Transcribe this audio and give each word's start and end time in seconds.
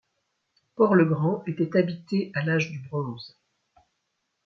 Port-le-Grand 0.77 1.43
était 1.45 1.77
habité 1.77 2.31
à 2.33 2.41
l'âge 2.43 2.71
du 2.71 2.79
bronze. 2.79 3.37